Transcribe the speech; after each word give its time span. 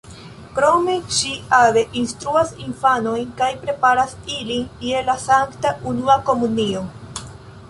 Krome 0.53 0.93
ŝi 1.17 1.33
ade 1.57 1.83
instruas 2.01 2.53
infanojn 2.69 3.35
kaj 3.43 3.51
preparas 3.67 4.17
ilin 4.39 4.65
je 4.89 5.05
la 5.11 5.19
sankta 5.29 5.75
unua 5.95 6.19
komunio. 6.33 6.83